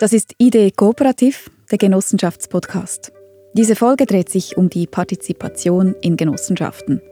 [0.00, 3.12] Das ist Idee Kooperativ, der Genossenschaftspodcast.
[3.52, 7.02] Diese Folge dreht sich um die Partizipation in Genossenschaften.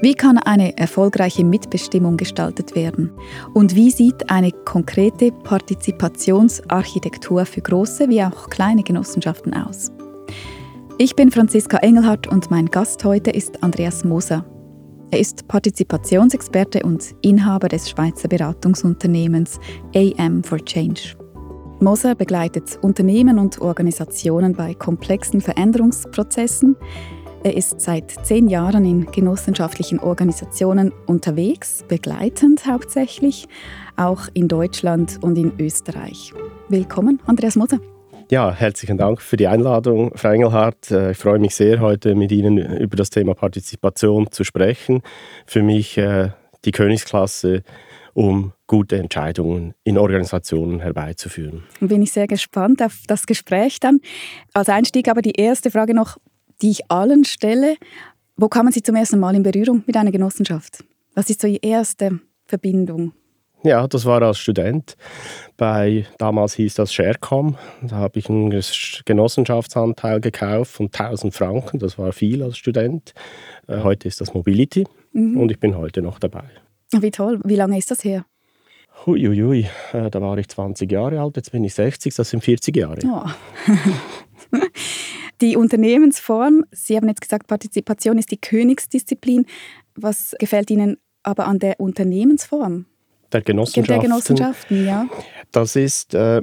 [0.00, 3.10] Wie kann eine erfolgreiche Mitbestimmung gestaltet werden?
[3.52, 9.90] Und wie sieht eine konkrete Partizipationsarchitektur für große wie auch kleine Genossenschaften aus?
[10.98, 14.44] Ich bin Franziska Engelhardt und mein Gast heute ist Andreas Moser.
[15.10, 19.58] Er ist Partizipationsexperte und Inhaber des Schweizer Beratungsunternehmens
[19.96, 21.19] AM for Change.
[21.82, 26.76] Moser begleitet Unternehmen und Organisationen bei komplexen Veränderungsprozessen.
[27.42, 33.48] Er ist seit zehn Jahren in genossenschaftlichen Organisationen unterwegs, begleitend hauptsächlich,
[33.96, 36.34] auch in Deutschland und in Österreich.
[36.68, 37.78] Willkommen, Andreas Moser.
[38.30, 40.90] Ja, herzlichen Dank für die Einladung, Frau Engelhardt.
[40.90, 45.00] Äh, ich freue mich sehr, heute mit Ihnen über das Thema Partizipation zu sprechen.
[45.46, 46.28] Für mich äh,
[46.66, 47.62] die Königsklasse
[48.20, 51.62] um gute Entscheidungen in Organisationen herbeizuführen.
[51.80, 54.00] Bin ich sehr gespannt auf das Gespräch dann.
[54.52, 56.18] Als Einstieg aber die erste Frage noch,
[56.60, 57.76] die ich allen stelle.
[58.36, 60.84] Wo kamen Sie zum ersten Mal in Berührung mit einer Genossenschaft?
[61.14, 63.14] Was ist so die erste Verbindung?
[63.62, 64.96] Ja, das war als Student.
[65.56, 67.56] Bei, damals hieß das Sharecom.
[67.82, 68.50] Da habe ich einen
[69.06, 71.78] Genossenschaftsanteil gekauft von 1000 Franken.
[71.78, 73.14] Das war viel als Student.
[73.66, 75.38] Äh, heute ist das Mobility mhm.
[75.38, 76.44] und ich bin heute noch dabei.
[76.92, 77.40] Wie toll.
[77.44, 78.24] Wie lange ist das her?
[79.06, 79.98] Huiuiui, ui, ui.
[79.98, 82.98] Äh, da war ich 20 Jahre alt, jetzt bin ich 60, das sind 40 Jahre.
[83.04, 83.24] Oh.
[85.40, 89.46] die Unternehmensform, Sie haben jetzt gesagt, Partizipation ist die Königsdisziplin.
[89.94, 92.86] Was gefällt Ihnen aber an der Unternehmensform?
[93.32, 93.94] Der Genossenschaften.
[93.94, 95.06] Der Genossenschaften, ja.
[95.52, 96.42] Das ist äh,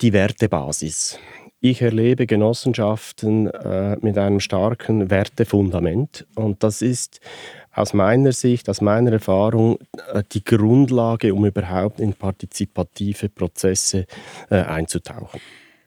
[0.00, 1.18] die Wertebasis.
[1.60, 7.20] Ich erlebe Genossenschaften äh, mit einem starken Wertefundament und das ist
[7.76, 9.78] aus meiner Sicht, aus meiner Erfahrung
[10.12, 14.06] äh, die Grundlage, um überhaupt in partizipative Prozesse
[14.50, 15.40] äh, einzutauchen.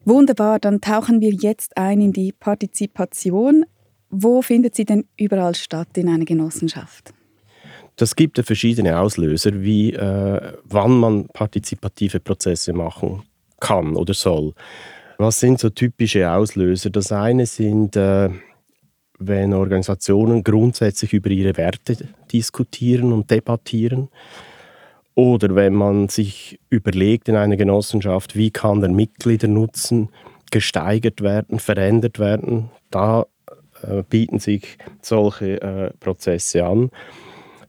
[0.06, 3.66] Wunderbar, dann tauchen wir jetzt ein in die Partizipation.
[4.10, 7.14] Wo findet sie denn überall statt in einer Genossenschaft?
[7.96, 13.24] Das gibt ja verschiedene Auslöser, wie äh, wann man partizipative Prozesse machen
[13.60, 14.54] kann oder soll.
[15.18, 16.92] Was sind so typische Auslöser?
[16.92, 18.30] Das eine sind äh,
[19.20, 21.98] wenn Organisationen grundsätzlich über ihre Werte
[22.32, 24.10] diskutieren und debattieren.
[25.16, 30.10] Oder wenn man sich überlegt in einer Genossenschaft, wie kann der Mitgliedernutzen
[30.50, 33.26] gesteigert werden, verändert werden, da
[33.84, 36.90] äh, bieten sich solche äh, Prozesse an.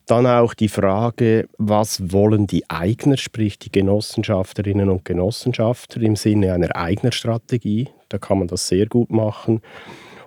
[0.06, 6.52] Dann auch die Frage, was wollen die Eigner, sprich die Genossenschafterinnen und Genossenschafter im Sinne
[6.52, 7.88] einer Eignerstrategie.
[8.08, 9.60] Da kann man das sehr gut machen.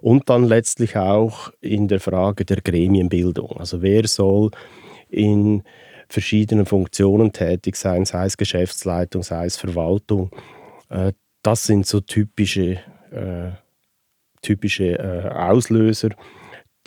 [0.03, 3.55] Und dann letztlich auch in der Frage der Gremienbildung.
[3.55, 4.51] Also wer soll
[5.07, 5.63] in
[6.09, 10.29] verschiedenen Funktionen tätig sein, sei es Geschäftsleitung, sei es Verwaltung.
[10.89, 12.79] Äh, das sind so typische,
[13.11, 13.51] äh,
[14.41, 16.09] typische äh, Auslöser,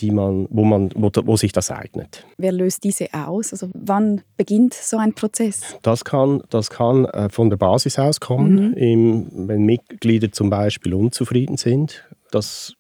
[0.00, 2.26] die man, wo, man, wo, wo, sich das eignet.
[2.37, 3.50] Wer löst diese aus?
[3.50, 5.78] Also wann beginnt so ein Prozess?
[5.81, 8.75] Das kann, das kann äh, von der Basis aus kommen, mhm.
[8.75, 12.05] im, wenn Mitglieder zum Beispiel unzufrieden sind.
[12.31, 12.76] Das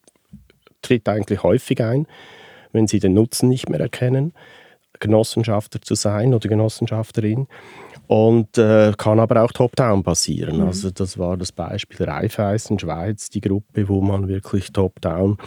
[0.86, 2.06] tritt eigentlich häufig ein,
[2.72, 4.32] wenn sie den Nutzen nicht mehr erkennen,
[5.00, 7.46] Genossenschafter zu sein oder Genossenschafterin.
[8.08, 10.58] Und äh, kann aber auch top-down passieren.
[10.58, 10.66] Mhm.
[10.66, 15.38] Also das war das Beispiel Raiffeisen Schweiz, die Gruppe, wo man wirklich top-down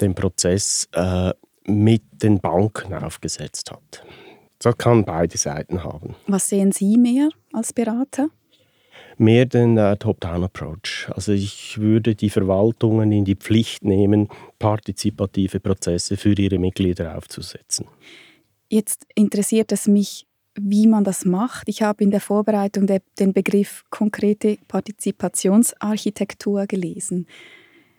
[0.00, 1.32] den Prozess äh,
[1.64, 4.04] mit den Banken aufgesetzt hat.
[4.60, 6.14] Das kann beide Seiten haben.
[6.28, 8.28] Was sehen Sie mehr als Berater?
[9.18, 11.08] Mehr den äh, Top-Down-Approach.
[11.14, 14.28] Also ich würde die Verwaltungen in die Pflicht nehmen,
[14.58, 17.86] partizipative Prozesse für ihre Mitglieder aufzusetzen.
[18.68, 20.26] Jetzt interessiert es mich,
[20.58, 21.68] wie man das macht.
[21.68, 27.26] Ich habe in der Vorbereitung de, den Begriff konkrete Partizipationsarchitektur gelesen.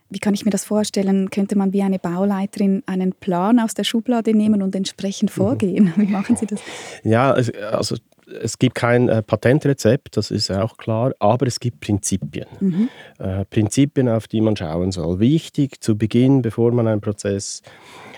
[0.09, 1.29] Wie kann ich mir das vorstellen?
[1.29, 5.33] Könnte man wie eine Bauleiterin einen Plan aus der Schublade nehmen und entsprechend mhm.
[5.33, 5.93] vorgehen?
[5.97, 6.61] Wie machen Sie das?
[7.03, 7.95] Ja, also
[8.27, 12.47] es gibt kein äh, Patentrezept, das ist auch klar, aber es gibt Prinzipien.
[12.59, 12.89] Mhm.
[13.19, 15.19] Äh, Prinzipien, auf die man schauen soll.
[15.19, 17.61] Wichtig zu Beginn, bevor man einen Prozess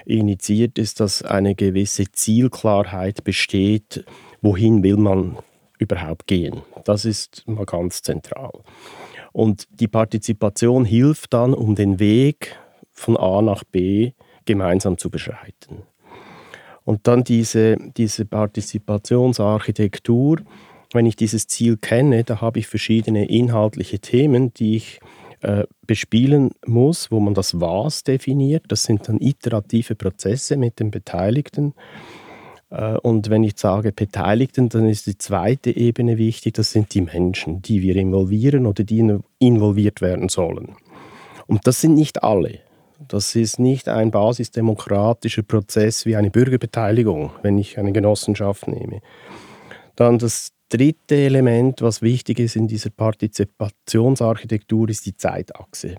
[0.05, 4.03] initiiert, ist, dass eine gewisse Zielklarheit besteht,
[4.41, 5.37] wohin will man
[5.77, 6.61] überhaupt gehen.
[6.85, 8.51] Das ist mal ganz zentral.
[9.31, 12.55] Und die Partizipation hilft dann, um den Weg
[12.91, 14.11] von A nach B
[14.45, 15.83] gemeinsam zu beschreiten.
[16.89, 20.37] Und dann diese, diese Partizipationsarchitektur,
[20.91, 24.99] wenn ich dieses Ziel kenne, da habe ich verschiedene inhaltliche Themen, die ich
[25.41, 28.63] äh, bespielen muss, wo man das Was definiert.
[28.69, 31.75] Das sind dann iterative Prozesse mit den Beteiligten.
[32.71, 37.01] Äh, und wenn ich sage Beteiligten, dann ist die zweite Ebene wichtig, das sind die
[37.01, 40.75] Menschen, die wir involvieren oder die involviert werden sollen.
[41.45, 42.61] Und das sind nicht alle.
[43.07, 49.01] Das ist nicht ein basisdemokratischer Prozess wie eine Bürgerbeteiligung, wenn ich eine Genossenschaft nehme.
[49.95, 55.95] Dann das dritte Element, was wichtig ist in dieser Partizipationsarchitektur, ist die Zeitachse.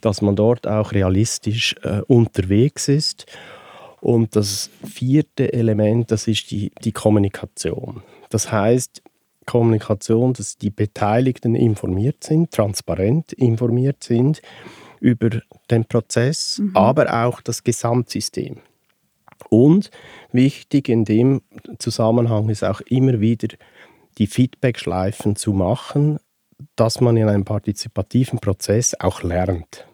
[0.00, 3.26] Dass man dort auch realistisch äh, unterwegs ist
[4.00, 8.02] und das vierte Element, das ist die, die Kommunikation.
[8.30, 9.00] Das heißt,
[9.46, 14.42] Kommunikation, dass die Beteiligten informiert sind, transparent informiert sind
[15.02, 15.30] über
[15.70, 16.76] den Prozess, mhm.
[16.76, 18.58] aber auch das Gesamtsystem.
[19.50, 19.90] Und
[20.30, 21.42] wichtig in dem
[21.78, 23.48] Zusammenhang ist auch immer wieder
[24.18, 26.18] die Feedbackschleifen zu machen,
[26.76, 29.86] dass man in einem partizipativen Prozess auch lernt.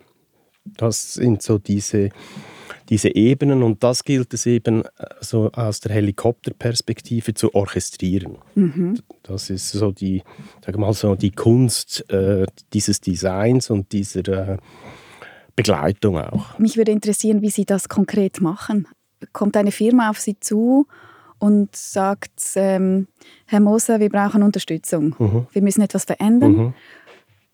[0.64, 2.10] Das sind so diese
[2.88, 4.88] diese Ebenen und das gilt es eben äh,
[5.20, 8.38] so aus der Helikopterperspektive zu orchestrieren.
[8.54, 8.98] Mhm.
[9.22, 10.22] Das ist so die,
[10.64, 14.56] sag mal so die Kunst äh, dieses Designs und dieser äh,
[15.58, 16.58] Begleitung auch.
[16.58, 18.86] Mich würde interessieren, wie Sie das konkret machen.
[19.32, 20.86] Kommt eine Firma auf Sie zu
[21.40, 23.08] und sagt, ähm,
[23.46, 25.16] Herr Moser, wir brauchen Unterstützung.
[25.18, 25.46] Mhm.
[25.50, 26.52] Wir müssen etwas verändern.
[26.52, 26.74] Mhm.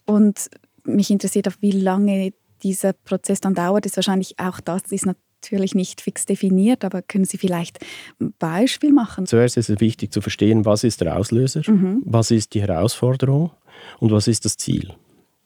[0.04, 0.50] Und
[0.84, 5.74] mich interessiert auch, wie lange dieser Prozess dann dauert, ist wahrscheinlich auch das ist natürlich
[5.74, 7.78] nicht fix definiert, aber können Sie vielleicht
[8.20, 9.24] ein Beispiel machen?
[9.26, 12.02] Zuerst ist es wichtig zu verstehen, was ist der Auslöser, mhm.
[12.04, 13.50] was ist die Herausforderung
[13.98, 14.94] und was ist das Ziel.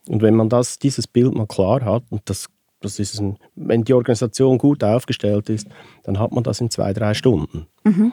[0.09, 2.47] Und wenn man das, dieses Bild mal klar hat, und das,
[2.81, 5.67] das ist ein, wenn die Organisation gut aufgestellt ist,
[6.03, 7.67] dann hat man das in zwei, drei Stunden.
[7.83, 8.11] Mhm.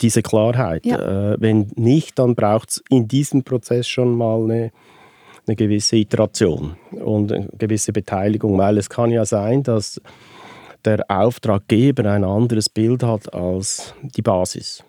[0.00, 0.84] Diese Klarheit.
[0.84, 1.32] Ja.
[1.32, 4.72] Äh, wenn nicht, dann braucht es in diesem Prozess schon mal eine,
[5.46, 10.00] eine gewisse Iteration und eine gewisse Beteiligung, weil es kann ja sein, dass
[10.84, 14.82] der Auftraggeber ein anderes Bild hat als die Basis.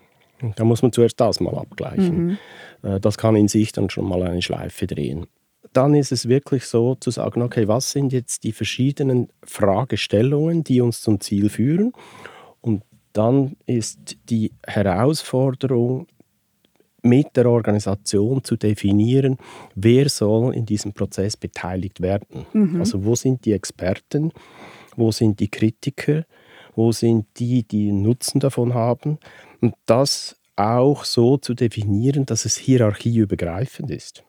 [0.55, 2.25] Da muss man zuerst das mal abgleichen.
[2.25, 2.37] Mhm.
[2.81, 5.27] Äh, das kann in sich dann schon mal eine Schleife drehen.
[5.73, 10.81] Dann ist es wirklich so zu sagen, okay, was sind jetzt die verschiedenen Fragestellungen, die
[10.81, 11.93] uns zum Ziel führen?
[12.61, 12.83] Und
[13.13, 16.07] dann ist die Herausforderung,
[17.01, 19.37] mit der Organisation zu definieren,
[19.75, 22.45] wer soll in diesem Prozess beteiligt werden.
[22.53, 22.79] Mhm.
[22.79, 24.31] Also wo sind die Experten,
[24.95, 26.25] wo sind die Kritiker,
[26.75, 29.17] wo sind die, die Nutzen davon haben.
[29.61, 34.23] Und das auch so zu definieren, dass es hierarchieübergreifend ist.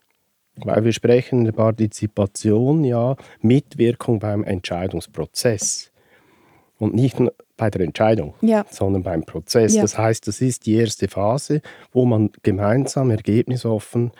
[0.65, 5.91] Weil wir sprechen in der Partizipation ja Mitwirkung beim Entscheidungsprozess
[6.79, 8.65] und nicht nur bei der Entscheidung, ja.
[8.71, 9.75] sondern beim Prozess.
[9.75, 9.83] Ja.
[9.83, 11.61] Das heißt, das ist die erste Phase,
[11.93, 14.13] wo man gemeinsam ergebnisoffen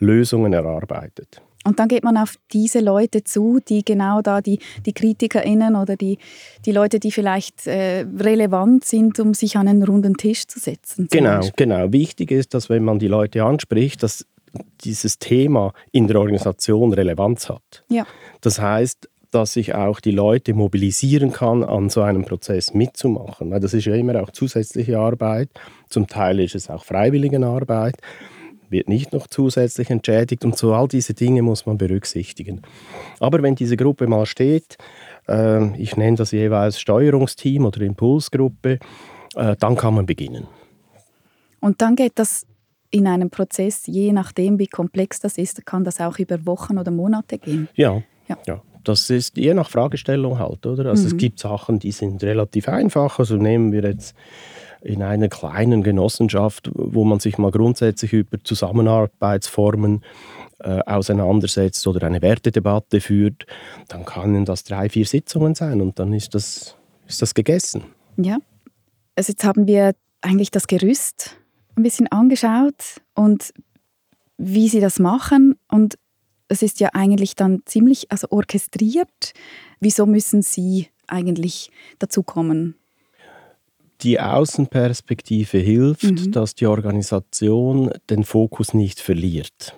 [0.00, 1.40] Lösungen erarbeitet.
[1.64, 5.96] Und dann geht man auf diese Leute zu, die genau da, die, die KritikerInnen oder
[5.96, 6.18] die,
[6.64, 11.08] die Leute, die vielleicht äh, relevant sind, um sich an einen runden Tisch zu setzen.
[11.10, 11.92] Genau, genau.
[11.92, 14.24] Wichtig ist, dass wenn man die Leute anspricht, dass
[14.82, 17.84] dieses Thema in der Organisation Relevanz hat.
[17.88, 18.06] Ja.
[18.40, 23.50] Das heißt, dass ich auch die Leute mobilisieren kann, an so einem Prozess mitzumachen.
[23.50, 25.50] Weil das ist ja immer auch zusätzliche Arbeit.
[25.90, 27.96] Zum Teil ist es auch Freiwilligenarbeit
[28.70, 32.62] wird nicht noch zusätzlich entschädigt und so all diese Dinge muss man berücksichtigen.
[33.20, 34.76] Aber wenn diese Gruppe mal steht,
[35.28, 38.78] äh, ich nenne das jeweils Steuerungsteam oder Impulsgruppe,
[39.36, 40.46] äh, dann kann man beginnen.
[41.60, 42.46] Und dann geht das
[42.90, 46.90] in einem Prozess, je nachdem wie komplex das ist, kann das auch über Wochen oder
[46.90, 47.68] Monate gehen?
[47.74, 48.38] Ja, ja.
[48.46, 48.62] ja.
[48.84, 50.86] Das ist je nach Fragestellung halt, oder?
[50.86, 51.08] Also mhm.
[51.08, 53.18] es gibt Sachen, die sind relativ einfach.
[53.18, 54.14] Also nehmen wir jetzt
[54.80, 60.02] in einer kleinen Genossenschaft, wo man sich mal grundsätzlich über Zusammenarbeitsformen
[60.60, 63.46] äh, auseinandersetzt oder eine Wertedebatte führt,
[63.88, 66.76] dann können das drei, vier Sitzungen sein und dann ist das,
[67.06, 67.84] ist das gegessen.
[68.16, 68.38] Ja,
[69.16, 71.36] also jetzt haben wir eigentlich das Gerüst
[71.78, 73.52] ein bisschen angeschaut und
[74.36, 75.98] wie sie das machen und
[76.48, 79.32] es ist ja eigentlich dann ziemlich also orchestriert.
[79.80, 82.74] Wieso müssen Sie eigentlich dazu kommen?
[84.02, 86.32] die Außenperspektive hilft, mhm.
[86.32, 89.76] dass die Organisation den Fokus nicht verliert.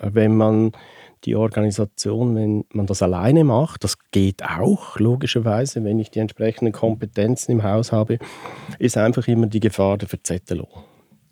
[0.00, 0.72] Wenn man
[1.24, 6.72] die Organisation, wenn man das alleine macht, das geht auch, logischerweise, wenn ich die entsprechenden
[6.72, 8.18] Kompetenzen im Haus habe,
[8.78, 10.68] ist einfach immer die Gefahr der Verzettelung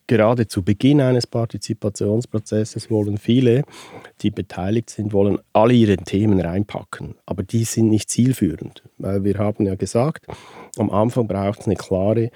[0.07, 3.63] gerade zu Beginn eines Partizipationsprozesses wollen viele,
[4.21, 7.15] die beteiligt sind, wollen alle ihre Themen reinpacken.
[7.27, 10.27] Aber die sind nicht zielführend, weil wir haben ja gesagt,
[10.77, 12.31] am Anfang braucht es eine klare,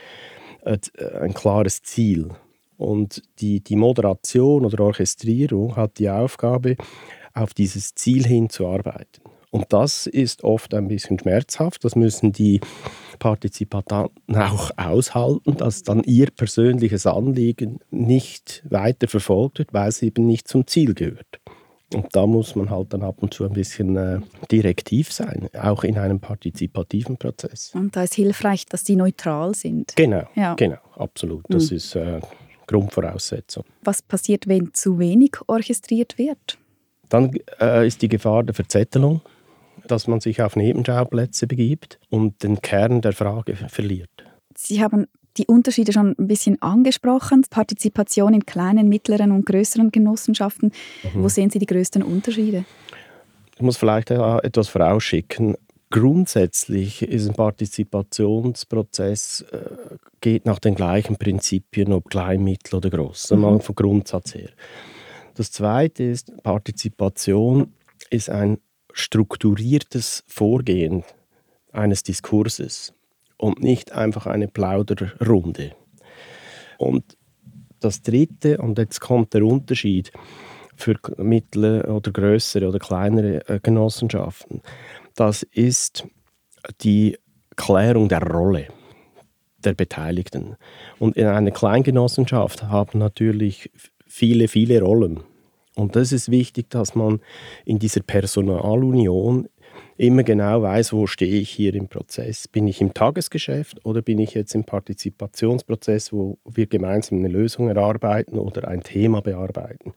[0.64, 0.78] äh,
[1.20, 2.28] ein klares Ziel.
[2.76, 6.76] Und die, die Moderation oder Orchestrierung hat die Aufgabe,
[7.34, 9.22] auf dieses Ziel hinzuarbeiten.
[9.50, 11.84] Und das ist oft ein bisschen schmerzhaft.
[11.84, 12.60] Das müssen die
[13.18, 20.26] Partizipanten auch aushalten, dass dann ihr persönliches Anliegen nicht weiter verfolgt wird, weil es eben
[20.26, 21.40] nicht zum Ziel gehört.
[21.94, 24.20] Und da muss man halt dann ab und zu ein bisschen äh,
[24.52, 27.72] direktiv sein, auch in einem partizipativen Prozess.
[27.74, 29.96] Und da ist hilfreich, dass die neutral sind.
[29.96, 30.54] Genau, ja.
[30.54, 31.44] genau, absolut.
[31.48, 31.76] Das mhm.
[31.78, 32.20] ist äh,
[32.66, 33.64] Grundvoraussetzung.
[33.82, 36.58] Was passiert, wenn zu wenig orchestriert wird?
[37.08, 39.22] Dann äh, ist die Gefahr der Verzettelung,
[39.90, 44.11] dass man sich auf Nebenschauplätze begibt und den Kern der Frage verliert.
[44.57, 47.45] Sie haben die Unterschiede schon ein bisschen angesprochen.
[47.49, 50.73] Partizipation in kleinen, mittleren und größeren Genossenschaften.
[51.02, 51.23] Mhm.
[51.23, 52.64] Wo sehen Sie die größten Unterschiede?
[53.54, 55.57] Ich muss vielleicht etwas vorausschicken.
[55.90, 63.30] Grundsätzlich ist ein Partizipationsprozess äh, geht nach den gleichen Prinzipien, ob klein, mittel oder groß,
[63.30, 63.40] mhm.
[63.40, 64.50] mal vom Grundsatz her.
[65.35, 67.73] Das Zweite ist, Partizipation
[68.11, 68.59] ist ein
[68.98, 71.04] strukturiertes Vorgehen
[71.72, 72.94] eines Diskurses
[73.36, 75.72] und nicht einfach eine Plauderrunde.
[76.78, 77.16] Und
[77.80, 80.10] das Dritte, und jetzt kommt der Unterschied
[80.76, 84.62] für mittlere oder größere oder kleinere äh, Genossenschaften,
[85.14, 86.06] das ist
[86.80, 87.16] die
[87.56, 88.68] Klärung der Rolle
[89.58, 90.56] der Beteiligten.
[90.98, 93.70] Und in einer Kleingenossenschaft haben natürlich
[94.06, 95.20] viele, viele Rollen.
[95.78, 97.20] Und das ist wichtig, dass man
[97.64, 99.49] in dieser Personalunion
[99.97, 102.49] immer genau weiß, wo stehe ich hier im Prozess.
[102.49, 107.68] Bin ich im Tagesgeschäft oder bin ich jetzt im Partizipationsprozess, wo wir gemeinsam eine Lösung
[107.68, 109.94] erarbeiten oder ein Thema bearbeiten.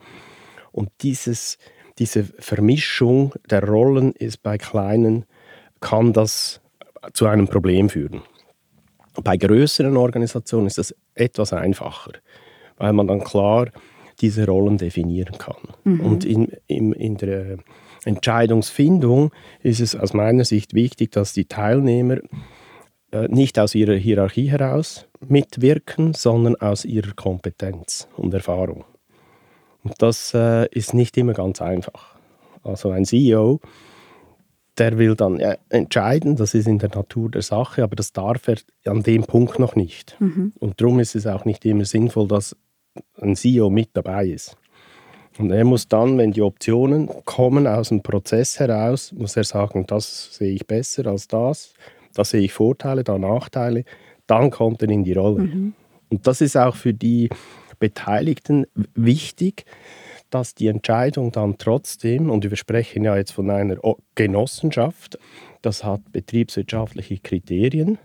[0.71, 1.57] Und dieses,
[1.97, 5.25] diese Vermischung der Rollen ist bei Kleinen,
[5.79, 6.61] kann das
[7.13, 8.21] zu einem Problem führen.
[9.23, 12.11] Bei größeren Organisationen ist das etwas einfacher,
[12.77, 13.71] weil man dann klar
[14.21, 15.57] diese Rollen definieren kann.
[15.83, 15.99] Mhm.
[16.01, 17.57] Und in, in, in der
[18.05, 22.17] Entscheidungsfindung ist es aus meiner Sicht wichtig, dass die Teilnehmer
[23.11, 28.85] äh, nicht aus ihrer Hierarchie heraus mitwirken, sondern aus ihrer Kompetenz und Erfahrung.
[29.83, 32.15] Und das äh, ist nicht immer ganz einfach.
[32.63, 33.59] Also ein CEO,
[34.77, 38.47] der will dann ja, entscheiden, das ist in der Natur der Sache, aber das darf
[38.47, 40.15] er an dem Punkt noch nicht.
[40.19, 40.53] Mhm.
[40.59, 42.55] Und darum ist es auch nicht immer sinnvoll, dass
[43.19, 44.57] ein CEO mit dabei ist.
[45.37, 49.85] Und er muss dann, wenn die Optionen kommen aus dem Prozess heraus, muss er sagen,
[49.87, 51.73] das sehe ich besser als das,
[52.13, 53.85] da sehe ich Vorteile, da Nachteile.
[54.27, 55.43] Dann kommt er in die Rolle.
[55.43, 55.73] Mhm.
[56.09, 57.29] Und das ist auch für die
[57.79, 59.65] Beteiligten wichtig,
[60.29, 63.77] dass die Entscheidung dann trotzdem, und wir sprechen ja jetzt von einer
[64.15, 65.17] Genossenschaft,
[65.61, 67.97] das hat betriebswirtschaftliche Kriterien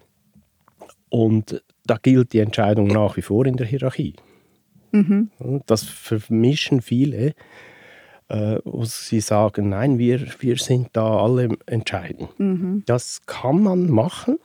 [1.08, 4.14] und da gilt die Entscheidung nach wie vor in der Hierarchie.
[4.92, 5.30] Mhm.
[5.66, 7.34] Das vermischen viele,
[8.28, 12.38] äh, wo sie sagen, nein, wir, wir sind da alle entscheidend.
[12.38, 12.82] Mhm.
[12.86, 14.38] Das kann man machen,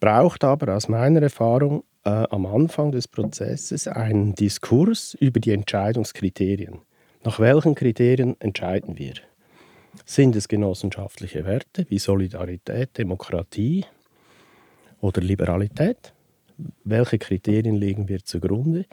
[0.00, 6.78] braucht aber aus meiner Erfahrung äh, am Anfang des Prozesses einen Diskurs über die Entscheidungskriterien.
[7.24, 9.14] Nach welchen Kriterien entscheiden wir?
[10.04, 13.84] Sind es genossenschaftliche Werte wie Solidarität, Demokratie
[15.00, 16.12] oder Liberalität?
[16.84, 18.86] Welche Kriterien legen wir zugrunde?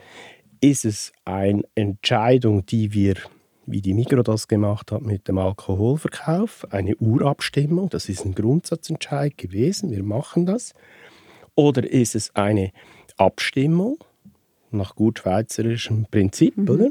[0.64, 3.16] ist es eine Entscheidung, die wir,
[3.66, 9.36] wie die Mikro das gemacht hat mit dem Alkoholverkauf, eine Urabstimmung, das ist ein Grundsatzentscheid
[9.36, 10.72] gewesen, wir machen das.
[11.54, 12.72] Oder ist es eine
[13.18, 13.98] Abstimmung
[14.70, 16.68] nach gut schweizerischem Prinzip, mhm.
[16.68, 16.90] oder?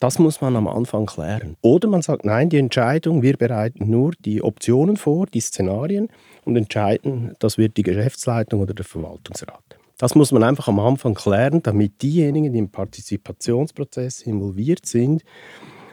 [0.00, 1.56] Das muss man am Anfang klären.
[1.60, 6.08] Oder man sagt, nein, die Entscheidung, wir bereiten nur die Optionen vor, die Szenarien
[6.44, 9.78] und entscheiden, das wird die Geschäftsleitung oder der Verwaltungsrat.
[10.02, 15.22] Das muss man einfach am Anfang klären, damit diejenigen, die im Partizipationsprozess involviert sind,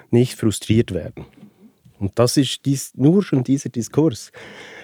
[0.10, 1.28] nicht frustriert werden.
[2.00, 4.32] Und das ist dies, nur schon dieser Diskurs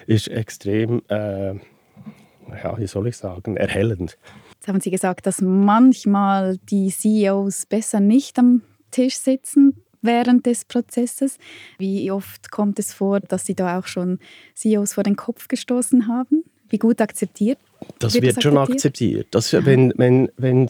[0.06, 4.16] ist extrem, äh, ja, wie soll ich sagen, erhellend.
[4.54, 10.64] Jetzt haben Sie gesagt, dass manchmal die CEOs besser nicht am Tisch sitzen während des
[10.64, 11.38] Prozesses.
[11.78, 14.20] Wie oft kommt es vor, dass Sie da auch schon
[14.54, 16.44] CEOs vor den Kopf gestoßen haben?
[16.68, 17.58] Wie gut akzeptiert
[17.98, 19.28] das wird, wird schon akzeptiert.
[19.30, 20.68] Das, wenn, wenn, wenn,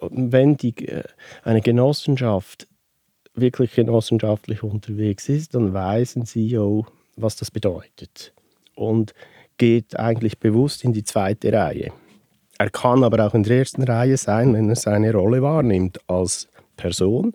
[0.00, 1.04] wenn die, äh,
[1.44, 2.66] eine Genossenschaft
[3.34, 8.32] wirklich genossenschaftlich unterwegs ist, dann weiß ein CEO, was das bedeutet.
[8.74, 9.14] Und
[9.58, 11.92] geht eigentlich bewusst in die zweite Reihe.
[12.58, 16.48] Er kann aber auch in der ersten Reihe sein, wenn er seine Rolle wahrnimmt als
[16.76, 17.34] Person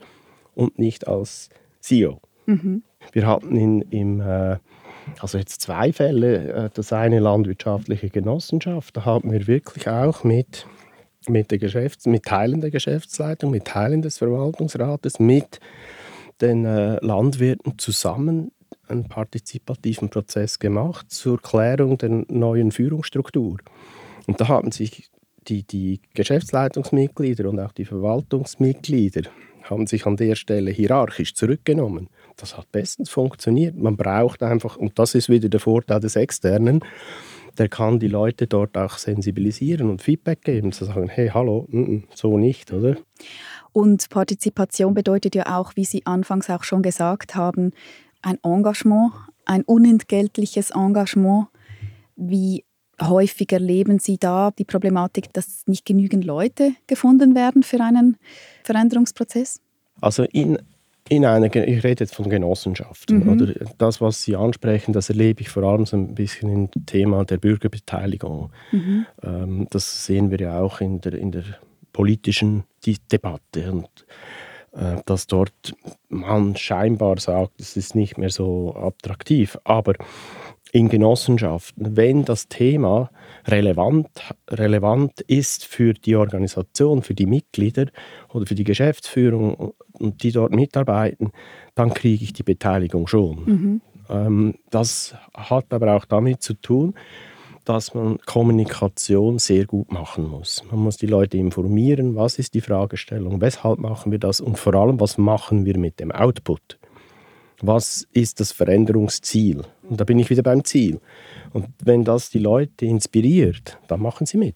[0.56, 2.22] und nicht als CEO.
[2.46, 2.84] Mhm.
[3.12, 4.58] Wir hatten in, im äh,
[5.20, 6.66] also jetzt zwei Fälle.
[6.66, 10.68] Äh, das eine landwirtschaftliche Genossenschaft, da haben wir wirklich auch mit,
[11.28, 15.60] mit, der Geschäfts-, mit Teilen der Geschäftsleitung, mit Teilen des Verwaltungsrates, mit
[16.42, 18.52] den äh, Landwirten zusammen
[18.88, 23.58] einen partizipativen Prozess gemacht zur Klärung der neuen Führungsstruktur.
[24.28, 25.10] Und da haben sich
[25.48, 29.24] die, die Geschäftsleitungsmitglieder und auch die Verwaltungsmitglieder
[29.70, 32.10] haben sich an der Stelle hierarchisch zurückgenommen.
[32.36, 33.76] Das hat bestens funktioniert.
[33.76, 36.82] Man braucht einfach, und das ist wieder der Vorteil des Externen,
[37.58, 41.86] der kann die Leute dort auch sensibilisieren und Feedback geben, zu sagen, hey, hallo, n
[41.86, 42.98] -n, so nicht, oder?
[43.72, 47.72] Und Partizipation bedeutet ja auch, wie Sie anfangs auch schon gesagt haben,
[48.22, 49.12] ein Engagement,
[49.46, 51.48] ein unentgeltliches Engagement.
[52.16, 52.64] Wie
[53.02, 58.18] häufig erleben Sie da die Problematik, dass nicht genügend Leute gefunden werden für einen
[58.64, 59.62] Veränderungsprozess?
[60.02, 60.58] Also in,
[61.10, 63.24] in einer, ich rede jetzt von Genossenschaften.
[63.24, 63.30] Mhm.
[63.30, 67.24] Oder das, was Sie ansprechen, das erlebe ich vor allem so ein bisschen im Thema
[67.26, 68.52] der Bürgerbeteiligung.
[68.72, 69.06] Mhm.
[69.24, 71.44] Ähm, das sehen wir ja auch in der, in der
[71.94, 72.64] politischen
[73.12, 73.72] Debatte.
[73.72, 74.06] Und
[74.74, 75.76] äh, dass dort
[76.10, 79.58] man scheinbar sagt, es ist nicht mehr so attraktiv.
[79.64, 79.94] Aber
[80.72, 83.10] in Genossenschaften, wenn das Thema
[83.46, 84.10] relevant,
[84.50, 87.88] relevant ist für die Organisation, für die Mitglieder
[88.34, 91.32] oder für die Geschäftsführung und die dort mitarbeiten,
[91.76, 93.44] dann kriege ich die Beteiligung schon.
[93.46, 93.82] Mhm.
[94.10, 96.94] Ähm, das hat aber auch damit zu tun,
[97.68, 100.64] dass man Kommunikation sehr gut machen muss.
[100.72, 104.74] Man muss die Leute informieren, was ist die Fragestellung, weshalb machen wir das und vor
[104.76, 106.80] allem, was machen wir mit dem Output.
[107.62, 109.64] Was ist das Veränderungsziel?
[109.90, 111.00] Und da bin ich wieder beim Ziel.
[111.54, 114.56] Und wenn das die Leute inspiriert, dann machen sie mit.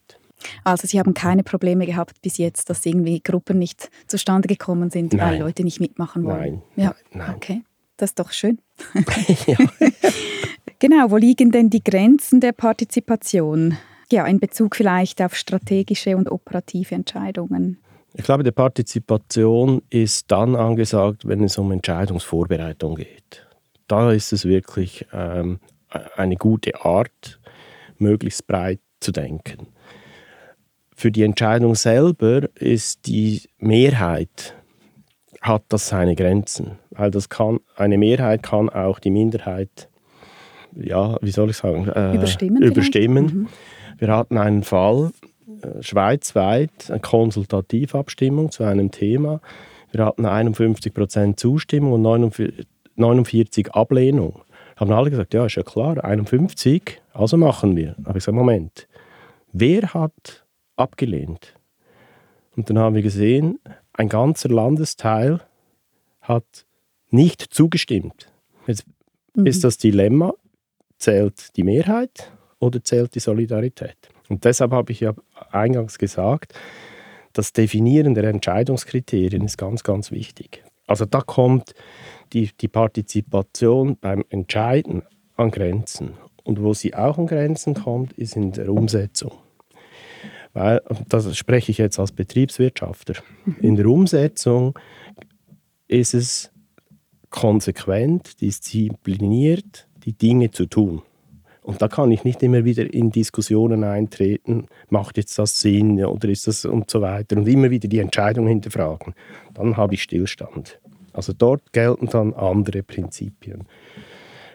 [0.63, 5.13] Also Sie haben keine Probleme gehabt bis jetzt, dass irgendwie Gruppen nicht zustande gekommen sind,
[5.13, 5.34] nein.
[5.34, 6.62] weil Leute nicht mitmachen wollen?
[6.75, 6.86] Nein.
[6.86, 6.96] Ja.
[7.13, 7.36] Nein.
[7.36, 7.63] Okay,
[7.98, 8.60] das ist doch schön.
[9.48, 9.58] ja.
[10.79, 13.77] Genau, wo liegen denn die Grenzen der Partizipation?
[14.12, 17.77] Ja, in Bezug vielleicht auf strategische und operative Entscheidungen.
[18.13, 23.48] Ich glaube, die Partizipation ist dann angesagt, wenn es um Entscheidungsvorbereitung geht.
[23.88, 25.60] Da ist es wirklich ähm,
[26.15, 27.39] eine gute Art,
[27.98, 29.68] möglichst breit zu denken.
[30.96, 34.56] Für die Entscheidung selber ist die Mehrheit
[35.41, 39.89] hat das seine Grenzen, weil das kann eine Mehrheit kann auch die Minderheit
[40.75, 42.62] ja, wie soll ich sagen, äh, überstimmen.
[42.62, 43.26] überstimmen.
[43.26, 43.47] Mhm.
[43.97, 45.12] Wir hatten einen Fall,
[45.82, 49.41] schweizweit, eine Konsultativabstimmung zu einem Thema.
[49.91, 54.41] Wir hatten 51% Zustimmung und 49, 49 Ablehnung.
[54.76, 57.95] Haben alle gesagt, ja, ist ja klar, 51, also machen wir.
[58.04, 58.88] Aber ich sage, Moment,
[59.52, 60.45] wer hat
[60.76, 61.56] abgelehnt?
[62.56, 63.60] Und dann haben wir gesehen,
[63.93, 65.41] ein ganzer Landesteil
[66.21, 66.65] hat
[67.10, 68.32] nicht zugestimmt.
[68.67, 68.86] Jetzt
[69.36, 69.45] mhm.
[69.45, 70.34] ist das Dilemma,
[70.97, 74.11] zählt die Mehrheit oder zählt die Solidarität?
[74.32, 75.13] Und deshalb habe ich ja
[75.52, 76.54] eingangs gesagt,
[77.34, 80.63] das Definieren der Entscheidungskriterien ist ganz, ganz wichtig.
[80.88, 81.74] Also da kommt
[82.32, 85.04] die, die Partizipation beim Entscheiden
[85.36, 86.13] an Grenzen.
[86.46, 89.34] Und wo sie auch an Grenzen kommt, ist in der Umsetzung.
[90.54, 93.15] Weil, das spreche ich jetzt als Betriebswirtschafter.
[93.60, 94.80] In der Umsetzung
[95.89, 96.52] ist es
[97.30, 101.02] konsequent, diszipliniert, die Dinge zu tun.
[101.63, 106.28] Und da kann ich nicht immer wieder in Diskussionen eintreten, macht jetzt das Sinn oder
[106.28, 109.13] ist das und so weiter und immer wieder die Entscheidung hinterfragen.
[109.54, 110.80] Dann habe ich Stillstand.
[111.13, 113.65] Also dort gelten dann andere Prinzipien.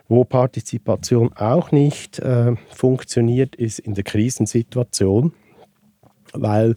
[0.09, 5.33] Wo Partizipation auch nicht äh, funktioniert, ist in der Krisensituation,
[6.33, 6.75] weil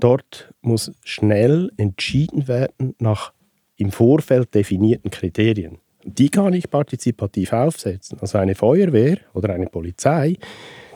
[0.00, 3.32] dort muss schnell entschieden werden nach
[3.76, 8.18] im Vorfeld definierten Kriterien die kann ich partizipativ aufsetzen.
[8.20, 10.36] Also eine Feuerwehr oder eine Polizei,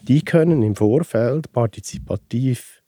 [0.02, 2.82] die können im Vorfeld partizipativ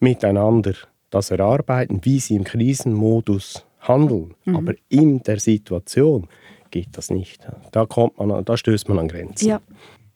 [0.00, 0.74] miteinander
[1.10, 4.34] das erarbeiten, wie sie im Krisenmodus handeln.
[4.44, 4.56] Mhm.
[4.56, 6.28] Aber in der Situation
[6.70, 7.46] geht das nicht.
[7.72, 9.48] Da, kommt man, da stößt man an Grenzen.
[9.48, 9.60] Ja.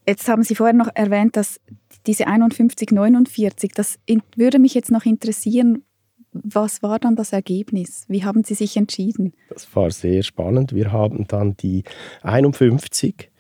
[0.07, 1.61] Jetzt haben Sie vorher noch erwähnt, dass
[2.07, 3.99] diese 51, 49, das
[4.35, 5.85] würde mich jetzt noch interessieren,
[6.33, 8.05] was war dann das Ergebnis?
[8.09, 9.33] Wie haben Sie sich entschieden?
[9.49, 10.75] Das war sehr spannend.
[10.75, 11.85] Wir haben dann die
[12.23, 13.31] 51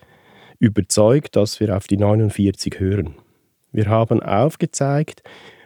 [0.58, 3.14] überzeugt, dass wir auf die 49 hören.
[3.72, 5.22] Wir haben aufgezeigt,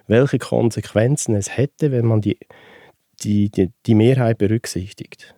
[0.06, 2.38] welche Konsequenzen es hätte, wenn man die,
[3.22, 5.34] die, die, die Mehrheit berücksichtigt.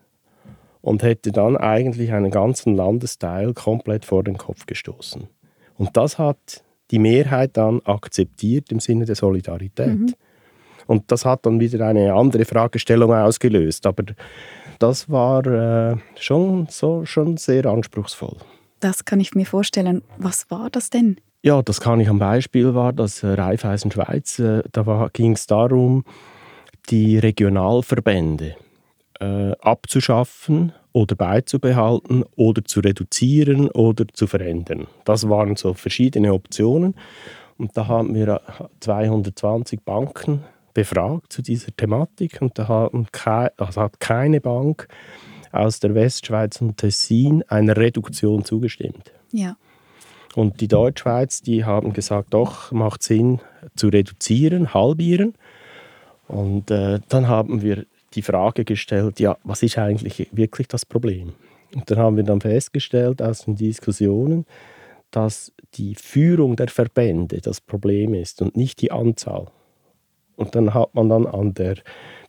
[0.81, 5.29] Und hätte dann eigentlich einen ganzen Landesteil komplett vor den Kopf gestoßen.
[5.75, 9.99] Und das hat die Mehrheit dann akzeptiert im Sinne der Solidarität.
[9.99, 10.15] Mhm.
[10.87, 13.87] Und das hat dann wieder eine andere Fragestellung ausgelöst.
[13.87, 14.05] Aber
[14.79, 18.37] das war äh, schon, so, schon sehr anspruchsvoll.
[18.81, 20.03] Das kann ich mir vorstellen.
[20.19, 21.17] Was war das denn?
[21.43, 24.39] Ja, das kann ich am Beispiel war das äh, Raiffeisen Schweiz.
[24.39, 26.05] Äh, da ging es darum,
[26.91, 28.57] die Regionalverbände
[29.21, 34.87] äh, abzuschaffen oder beizubehalten oder zu reduzieren oder zu verändern.
[35.05, 36.95] Das waren so verschiedene Optionen.
[37.59, 38.41] Und da haben wir
[38.81, 40.43] 220 Banken
[40.77, 44.89] befragt zu dieser Thematik und da haben keine, also hat keine Bank
[45.51, 49.11] aus der Westschweiz und Tessin einer Reduktion zugestimmt.
[49.33, 49.57] Ja.
[50.35, 53.41] Und die Deutschschweiz, die haben gesagt, doch, macht Sinn
[53.75, 55.33] zu reduzieren, halbieren.
[56.29, 61.33] Und äh, dann haben wir die Frage gestellt, ja, was ist eigentlich wirklich das Problem?
[61.75, 64.45] Und dann haben wir dann festgestellt aus den Diskussionen,
[65.11, 69.47] dass die Führung der Verbände das Problem ist und nicht die Anzahl.
[70.37, 71.77] Und dann hat man dann an der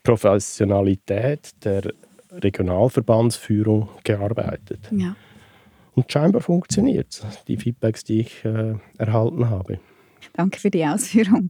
[0.04, 1.94] Professionalität der
[2.32, 4.90] Regionalverbandsführung gearbeitet.
[4.92, 5.16] Ja.
[5.96, 9.80] Und scheinbar funktioniert es, die Feedbacks, die ich äh, erhalten habe.
[10.34, 11.50] Danke für die Ausführung.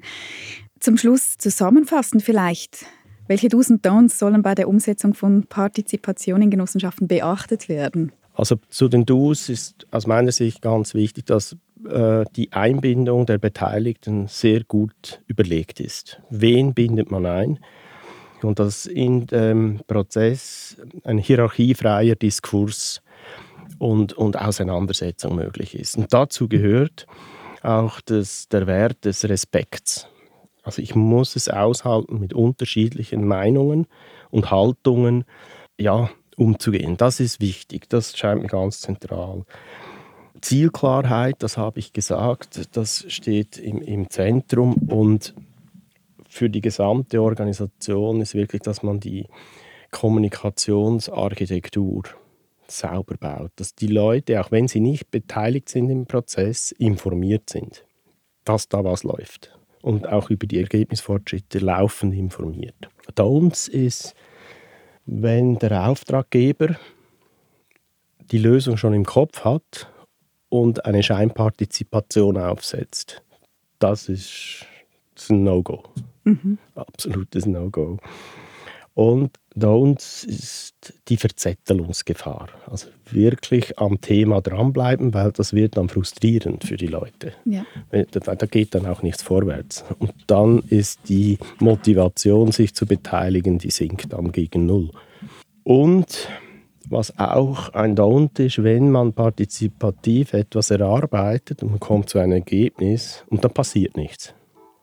[0.80, 2.86] Zum Schluss zusammenfassend vielleicht.
[3.28, 8.14] Welche Do's und Don'ts sollen bei der Umsetzung von Partizipation in Genossenschaften beachtet werden?
[8.34, 11.58] Also zu den Do's ist aus meiner Sicht ganz wichtig, dass
[11.90, 16.22] äh, die Einbindung der Beteiligten sehr gut überlegt ist.
[16.30, 17.60] Wen bindet man ein?
[18.42, 23.02] Und dass in dem Prozess ein hierarchiefreier Diskurs
[23.80, 25.98] und, und Auseinandersetzung möglich ist.
[25.98, 27.08] Und dazu gehört
[27.64, 30.08] auch das, der Wert des Respekts.
[30.64, 33.88] Also ich muss es aushalten, mit unterschiedlichen Meinungen
[34.30, 35.26] und Haltungen
[35.78, 36.98] ja, umzugehen.
[36.98, 39.46] Das ist wichtig, das scheint mir ganz zentral.
[40.42, 44.74] Zielklarheit, das habe ich gesagt, das steht im, im Zentrum.
[44.74, 45.34] Und
[46.30, 49.26] für die gesamte Organisation ist wirklich, dass man die
[49.92, 52.04] Kommunikationsarchitektur
[52.68, 57.86] sauber baut, dass die Leute, auch wenn sie nicht beteiligt sind im Prozess, informiert sind,
[58.44, 59.58] dass da was läuft.
[59.82, 62.90] Und auch über die Ergebnisfortschritte laufend informiert.
[63.16, 64.16] Don'ts ist,
[65.06, 66.76] wenn der Auftraggeber
[68.32, 69.90] die Lösung schon im Kopf hat
[70.50, 73.22] und eine Scheinpartizipation aufsetzt.
[73.80, 74.66] Das ist,
[75.14, 75.84] das ist ein No-Go.
[76.24, 76.58] Mhm.
[76.76, 77.98] Absolutes No-Go.
[78.94, 82.50] Und da uns ist die Verzettelungsgefahr.
[82.66, 87.34] Also wirklich am Thema dranbleiben, weil das wird dann frustrierend für die Leute.
[87.46, 87.64] Ja.
[87.92, 89.86] Da, da geht dann auch nichts vorwärts.
[90.00, 94.90] Und dann ist die Motivation, sich zu beteiligen, die sinkt dann gegen Null.
[95.64, 96.28] Und
[96.90, 102.34] was auch ein Don't ist, wenn man partizipativ etwas erarbeitet und man kommt zu einem
[102.34, 104.34] Ergebnis und dann passiert nichts.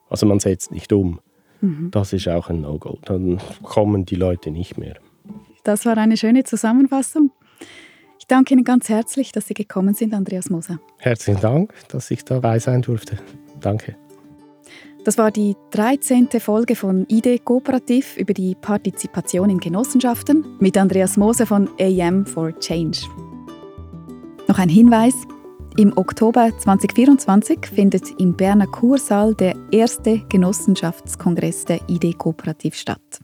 [0.08, 1.20] Also man setzt nicht um.
[1.60, 1.90] Mhm.
[1.90, 2.98] Das ist auch ein No-Go.
[3.04, 4.96] Dann kommen die Leute nicht mehr.
[5.64, 7.30] Das war eine schöne Zusammenfassung.
[8.18, 10.78] Ich danke Ihnen ganz herzlich, dass Sie gekommen sind, Andreas Moser.
[10.98, 13.18] Herzlichen Dank, dass ich dabei sein durfte.
[13.60, 13.96] Danke.
[15.04, 16.28] Das war die 13.
[16.40, 22.58] Folge von ID Kooperativ über die Partizipation in Genossenschaften mit Andreas Moser von AM for
[22.58, 23.00] Change.
[24.48, 25.14] Noch ein Hinweis.
[25.76, 33.20] Im Oktober 2024 findet im Berner Kursaal der erste Genossenschaftskongress der ID Kooperativ statt.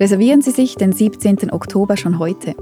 [0.00, 1.52] Reservieren Sie sich den 17.
[1.52, 2.54] Oktober schon heute.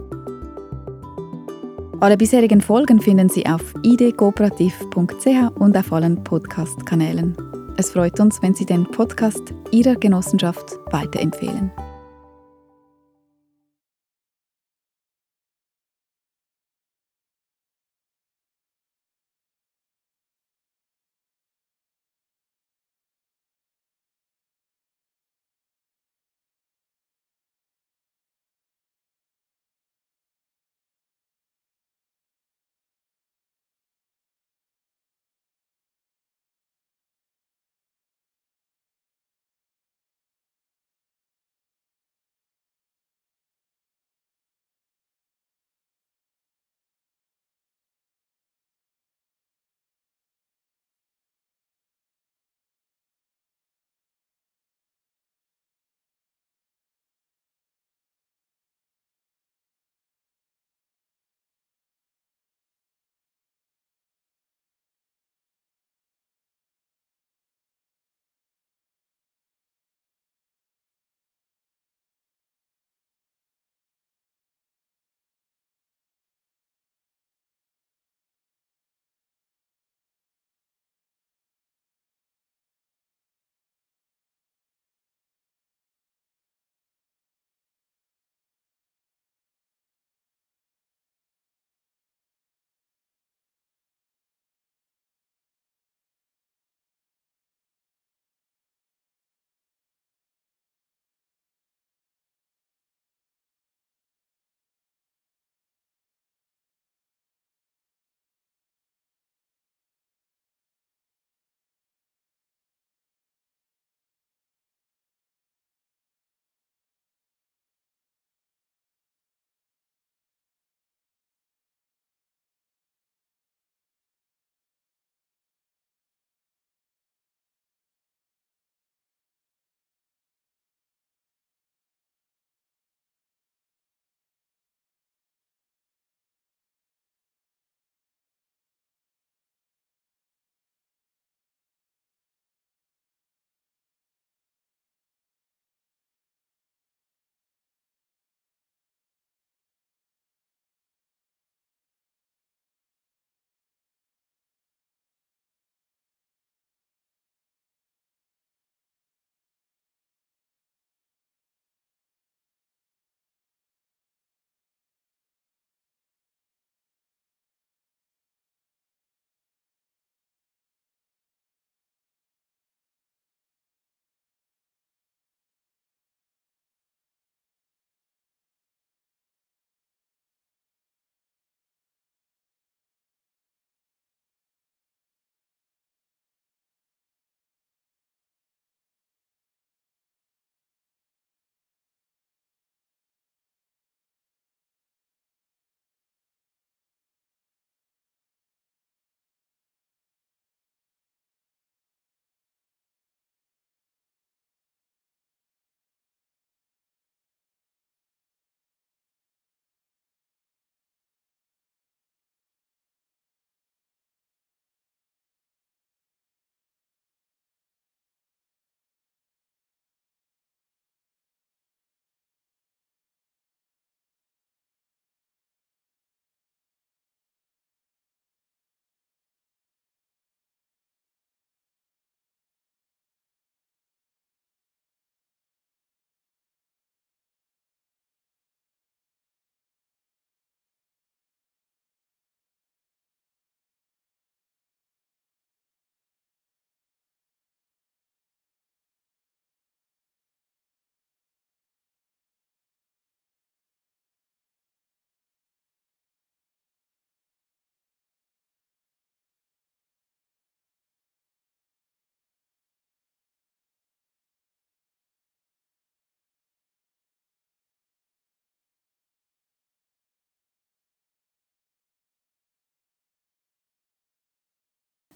[2.01, 7.60] Alle bisherigen Folgen finden Sie auf idkooperativ.ch und auf allen Podcast-Kanälen.
[7.77, 11.71] Es freut uns, wenn Sie den Podcast Ihrer Genossenschaft weiterempfehlen.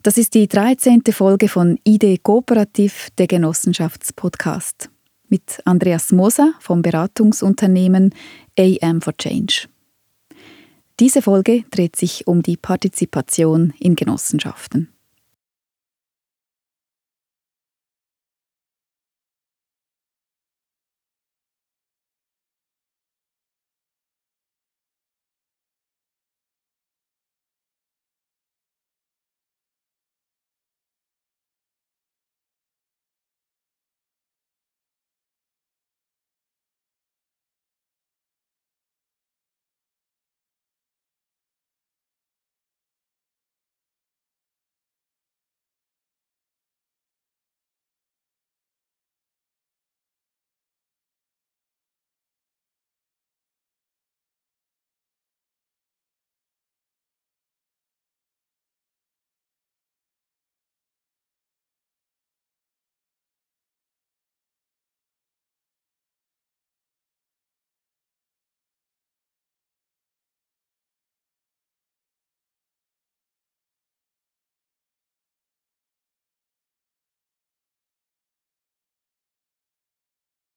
[0.05, 1.01] Das ist die 13.
[1.13, 4.91] Folge von ID Kooperativ, der Genossenschaftspodcast.
[5.31, 8.15] Mit Andreas Moser vom Beratungsunternehmen
[8.59, 9.67] AM for Change.
[11.01, 14.94] Diese Folge dreht sich um die Partizipation in Genossenschaften.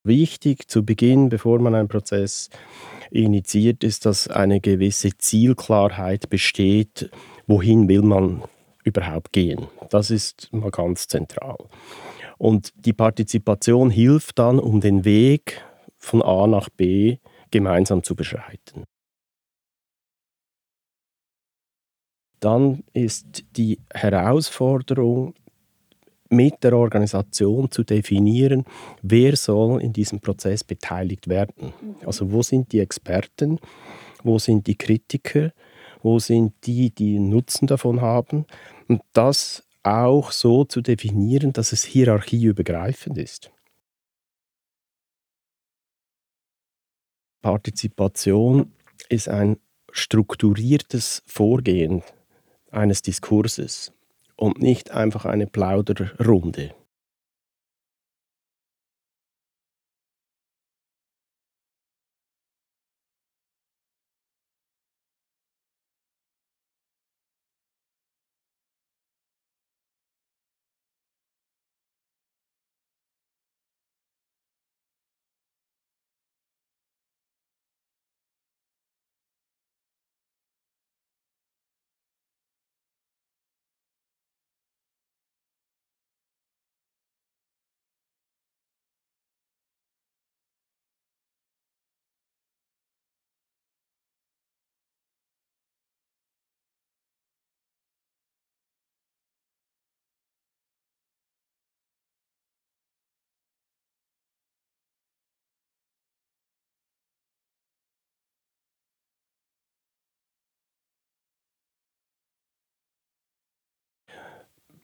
[0.08, 2.50] Wichtig zu Beginn, bevor man einen Prozess
[3.12, 7.10] initiiert, ist, dass eine gewisse Zielklarheit besteht,
[7.46, 8.44] wohin will man
[8.86, 9.68] überhaupt gehen.
[9.90, 11.58] Das ist mal ganz zentral.
[12.38, 15.62] Und die Partizipation hilft dann, um den Weg
[15.98, 17.18] von A nach B
[17.52, 18.86] gemeinsam zu beschreiten.
[22.40, 25.34] Dann ist die Herausforderung,
[26.30, 28.66] mit der Organisation zu definieren,
[29.02, 31.74] wer soll in diesem Prozess beteiligt werden.
[32.06, 33.60] Also wo sind die Experten,
[34.24, 35.52] wo sind die Kritiker,
[36.02, 38.46] wo sind die, die Nutzen davon haben.
[38.88, 43.52] Und das auch so zu definieren, dass es hierarchieübergreifend ist.
[47.42, 48.74] Partizipation
[49.10, 49.58] ist ein
[49.92, 52.04] strukturiertes Vorgehen
[52.72, 53.94] eines Diskurses
[54.38, 56.72] und nicht einfach eine Plauderrunde.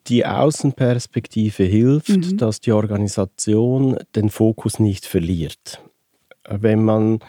[0.08, 2.38] Die Außenperspektive hilft, mhm.
[2.38, 5.82] dass die Organisation den Fokus nicht verliert.
[6.50, 7.20] Wenn man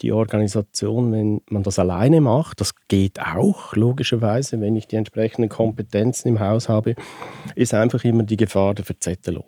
[0.00, 5.48] die Organisation, wenn man das alleine macht, das geht auch, logischerweise, wenn ich die entsprechenden
[5.48, 6.94] Kompetenzen im Haus habe,
[7.54, 9.44] ist einfach immer die Gefahr der Verzettelung.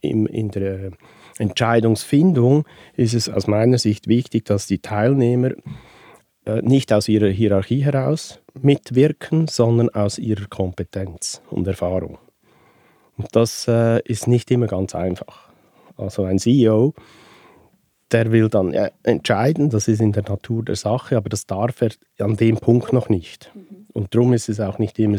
[0.00, 0.92] Im, in der
[1.38, 2.64] Entscheidungsfindung
[2.96, 5.52] ist es aus meiner Sicht wichtig, dass die Teilnehmer
[6.44, 12.18] äh, nicht aus ihrer Hierarchie heraus mitwirken, sondern aus ihrer Kompetenz und Erfahrung.
[13.16, 15.50] Und das äh, ist nicht immer ganz einfach.
[15.96, 16.94] Also ein CEO,
[18.10, 21.82] der will dann äh, entscheiden, das ist in der Natur der Sache, aber das darf
[21.82, 23.52] er an dem Punkt noch nicht.
[23.54, 23.86] Mhm.
[23.92, 25.18] Und darum ist es auch nicht immer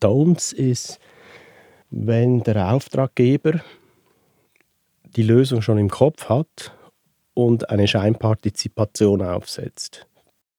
[0.00, 0.98] Don'ts ist,
[1.90, 3.60] wenn der Auftraggeber
[5.04, 6.76] die Lösung schon im Kopf hat
[7.34, 10.06] und eine Scheinpartizipation aufsetzt.